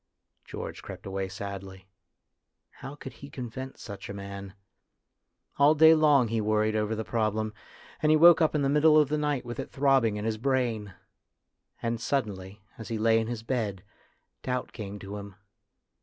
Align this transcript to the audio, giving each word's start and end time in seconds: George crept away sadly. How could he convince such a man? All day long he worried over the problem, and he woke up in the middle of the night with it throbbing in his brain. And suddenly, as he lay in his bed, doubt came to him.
George 0.45 0.81
crept 0.81 1.05
away 1.05 1.29
sadly. 1.29 1.85
How 2.71 2.95
could 2.95 3.13
he 3.13 3.29
convince 3.29 3.83
such 3.83 4.09
a 4.09 4.15
man? 4.15 4.55
All 5.59 5.75
day 5.75 5.93
long 5.93 6.29
he 6.29 6.41
worried 6.41 6.75
over 6.75 6.95
the 6.95 7.05
problem, 7.05 7.53
and 8.01 8.09
he 8.09 8.15
woke 8.15 8.41
up 8.41 8.55
in 8.55 8.63
the 8.63 8.67
middle 8.67 8.97
of 8.99 9.09
the 9.09 9.17
night 9.19 9.45
with 9.45 9.59
it 9.59 9.69
throbbing 9.69 10.15
in 10.17 10.25
his 10.25 10.39
brain. 10.39 10.95
And 11.83 12.01
suddenly, 12.01 12.63
as 12.79 12.87
he 12.87 12.97
lay 12.97 13.19
in 13.19 13.27
his 13.27 13.43
bed, 13.43 13.83
doubt 14.41 14.71
came 14.71 14.97
to 14.97 15.17
him. 15.17 15.35